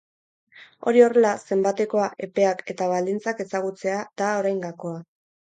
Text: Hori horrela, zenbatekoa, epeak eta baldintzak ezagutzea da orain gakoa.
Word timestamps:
Hori 0.91 1.03
horrela, 1.07 1.33
zenbatekoa, 1.49 2.07
epeak 2.29 2.65
eta 2.75 2.89
baldintzak 2.95 3.47
ezagutzea 3.47 4.03
da 4.23 4.35
orain 4.43 4.67
gakoa. 4.69 4.99